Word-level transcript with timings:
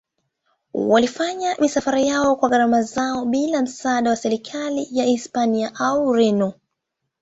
Walifanya 0.73 1.55
misafara 1.59 1.99
yao 1.99 2.35
kwa 2.35 2.49
gharama 2.49 2.81
zao 2.83 3.25
bila 3.25 3.61
msaada 3.61 4.09
wa 4.09 4.15
serikali 4.15 4.87
ya 4.91 5.05
Hispania 5.05 5.71
au 5.75 6.07
Ureno. 6.07 6.53